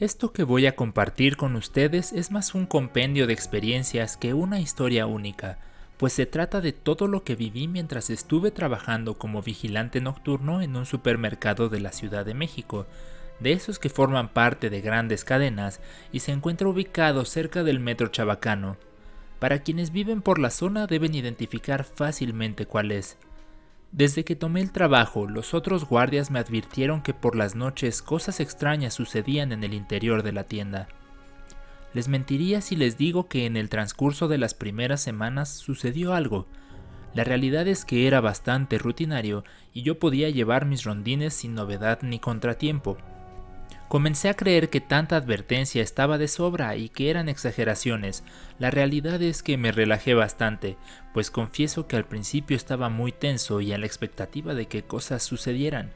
[0.00, 4.60] Esto que voy a compartir con ustedes es más un compendio de experiencias que una
[4.60, 5.58] historia única,
[5.96, 10.76] pues se trata de todo lo que viví mientras estuve trabajando como vigilante nocturno en
[10.76, 12.86] un supermercado de la Ciudad de México,
[13.40, 15.80] de esos que forman parte de grandes cadenas
[16.12, 18.76] y se encuentra ubicado cerca del metro Chabacano.
[19.40, 23.16] Para quienes viven por la zona deben identificar fácilmente cuál es.
[23.92, 28.38] Desde que tomé el trabajo, los otros guardias me advirtieron que por las noches cosas
[28.38, 30.88] extrañas sucedían en el interior de la tienda.
[31.94, 36.46] Les mentiría si les digo que en el transcurso de las primeras semanas sucedió algo.
[37.14, 42.00] La realidad es que era bastante rutinario y yo podía llevar mis rondines sin novedad
[42.02, 42.98] ni contratiempo.
[43.88, 48.22] Comencé a creer que tanta advertencia estaba de sobra y que eran exageraciones.
[48.58, 50.76] La realidad es que me relajé bastante,
[51.14, 55.22] pues confieso que al principio estaba muy tenso y a la expectativa de que cosas
[55.22, 55.90] sucedieran.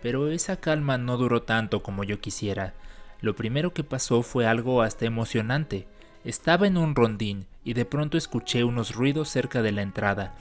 [0.00, 2.72] Pero esa calma no duró tanto como yo quisiera.
[3.20, 5.88] Lo primero que pasó fue algo hasta emocionante.
[6.24, 10.34] Estaba en un rondín y de pronto escuché unos ruidos cerca de la entrada.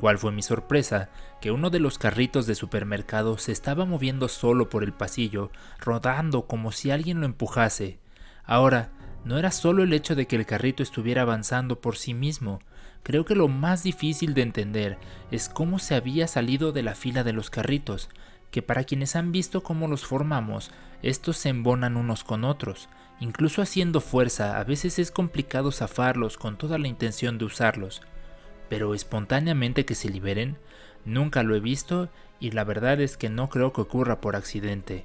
[0.00, 1.10] ¿Cuál fue mi sorpresa?
[1.40, 6.46] Que uno de los carritos de supermercado se estaba moviendo solo por el pasillo, rodando
[6.46, 7.98] como si alguien lo empujase.
[8.44, 8.90] Ahora,
[9.24, 12.60] no era solo el hecho de que el carrito estuviera avanzando por sí mismo,
[13.02, 14.98] creo que lo más difícil de entender
[15.30, 18.10] es cómo se había salido de la fila de los carritos,
[18.50, 20.70] que para quienes han visto cómo los formamos,
[21.02, 22.88] estos se embonan unos con otros,
[23.20, 28.02] incluso haciendo fuerza, a veces es complicado zafarlos con toda la intención de usarlos
[28.74, 30.58] pero espontáneamente que se liberen,
[31.04, 32.08] nunca lo he visto
[32.40, 35.04] y la verdad es que no creo que ocurra por accidente.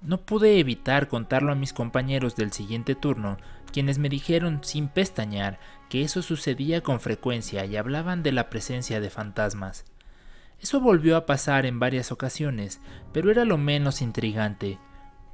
[0.00, 3.36] No pude evitar contarlo a mis compañeros del siguiente turno,
[3.74, 9.00] quienes me dijeron sin pestañear que eso sucedía con frecuencia y hablaban de la presencia
[9.00, 9.84] de fantasmas.
[10.58, 12.80] Eso volvió a pasar en varias ocasiones,
[13.12, 14.78] pero era lo menos intrigante.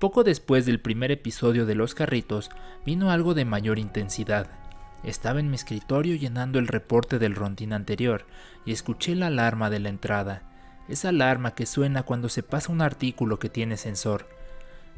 [0.01, 2.51] Poco después del primer episodio de los carritos,
[2.85, 4.51] vino algo de mayor intensidad.
[5.05, 8.27] Estaba en mi escritorio llenando el reporte del rondín anterior
[8.65, 10.43] y escuché la alarma de la entrada,
[10.89, 14.29] esa alarma que suena cuando se pasa un artículo que tiene sensor.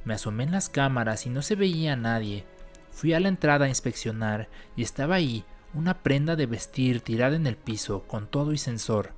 [0.05, 2.45] Me asomé en las cámaras y no se veía a nadie.
[2.93, 5.45] Fui a la entrada a inspeccionar y estaba ahí
[5.75, 9.13] una prenda de vestir tirada en el piso con todo y sensor.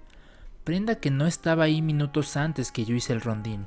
[0.64, 3.66] Prenda que no estaba ahí minutos antes que yo hice el rondín.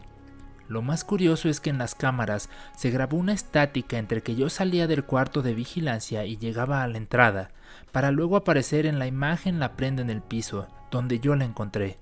[0.72, 4.50] Lo más curioso es que en las cámaras se grabó una estática entre que yo
[4.50, 7.52] salía del cuarto de vigilancia y llegaba a la entrada,
[7.92, 11.98] para luego aparecer en la imagen la prenda en el piso, donde yo la encontré.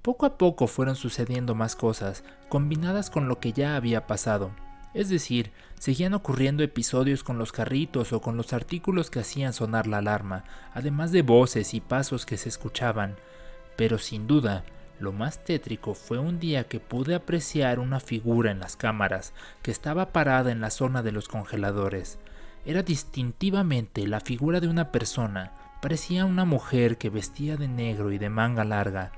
[0.00, 4.52] Poco a poco fueron sucediendo más cosas, combinadas con lo que ya había pasado.
[4.94, 9.86] Es decir, seguían ocurriendo episodios con los carritos o con los artículos que hacían sonar
[9.86, 13.16] la alarma, además de voces y pasos que se escuchaban.
[13.76, 14.64] Pero sin duda,
[15.00, 19.32] lo más tétrico fue un día que pude apreciar una figura en las cámaras
[19.62, 22.18] que estaba parada en la zona de los congeladores.
[22.64, 28.18] Era distintivamente la figura de una persona, parecía una mujer que vestía de negro y
[28.18, 29.12] de manga larga.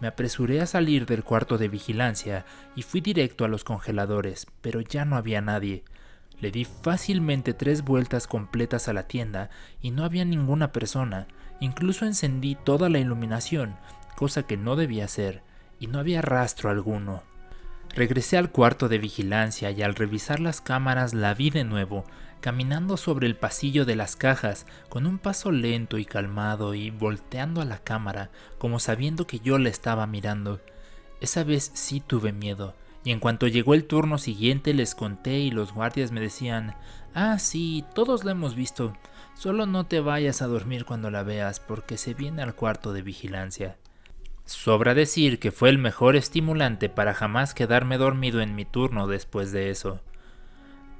[0.00, 2.44] Me apresuré a salir del cuarto de vigilancia
[2.74, 5.84] y fui directo a los congeladores, pero ya no había nadie.
[6.38, 9.50] Le di fácilmente tres vueltas completas a la tienda
[9.80, 11.26] y no había ninguna persona.
[11.60, 13.76] Incluso encendí toda la iluminación
[14.16, 15.42] cosa que no debía hacer,
[15.78, 17.22] y no había rastro alguno.
[17.94, 22.04] Regresé al cuarto de vigilancia y al revisar las cámaras la vi de nuevo,
[22.40, 27.60] caminando sobre el pasillo de las cajas, con un paso lento y calmado y volteando
[27.60, 30.60] a la cámara, como sabiendo que yo la estaba mirando.
[31.20, 35.50] Esa vez sí tuve miedo, y en cuanto llegó el turno siguiente les conté y
[35.50, 36.74] los guardias me decían,
[37.14, 38.94] ah sí, todos la hemos visto,
[39.34, 43.02] solo no te vayas a dormir cuando la veas porque se viene al cuarto de
[43.02, 43.76] vigilancia.
[44.46, 49.50] Sobra decir que fue el mejor estimulante para jamás quedarme dormido en mi turno después
[49.50, 50.00] de eso.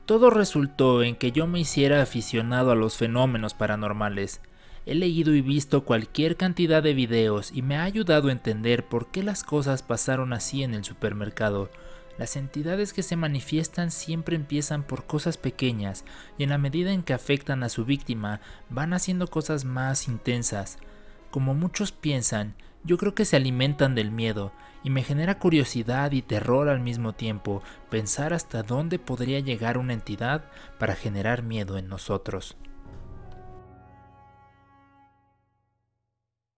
[0.05, 4.41] Todo resultó en que yo me hiciera aficionado a los fenómenos paranormales.
[4.85, 9.13] He leído y visto cualquier cantidad de videos y me ha ayudado a entender por
[9.13, 11.71] qué las cosas pasaron así en el supermercado.
[12.19, 16.05] Las entidades que se manifiestan siempre empiezan por cosas pequeñas
[16.37, 18.41] y en la medida en que afectan a su víctima
[18.71, 20.79] van haciendo cosas más intensas.
[21.31, 22.55] Como muchos piensan,
[22.87, 24.53] yo creo que se alimentan del miedo
[24.85, 29.93] y me genera curiosidad y terror al mismo tiempo pensar hasta dónde podría llegar una
[29.93, 30.45] entidad
[30.79, 32.57] para generar miedo en nosotros.